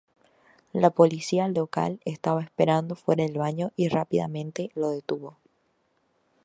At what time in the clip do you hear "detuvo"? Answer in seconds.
4.89-5.37